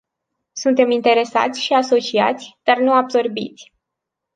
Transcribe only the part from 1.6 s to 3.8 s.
și asociați, dar nu absorbiți.